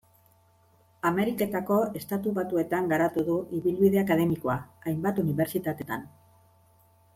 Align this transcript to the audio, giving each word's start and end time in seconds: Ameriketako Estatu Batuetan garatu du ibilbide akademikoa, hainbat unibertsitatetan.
Ameriketako 1.09 1.77
Estatu 1.99 2.33
Batuetan 2.39 2.89
garatu 2.95 3.27
du 3.29 3.37
ibilbide 3.59 4.01
akademikoa, 4.05 4.57
hainbat 4.89 5.23
unibertsitatetan. 5.27 6.11